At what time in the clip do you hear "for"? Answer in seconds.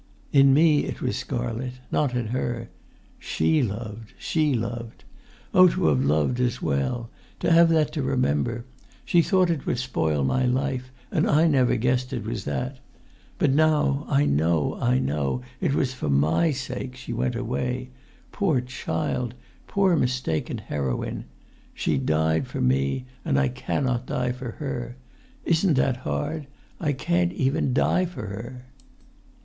15.93-16.09, 22.47-22.59, 24.31-24.53, 28.05-28.25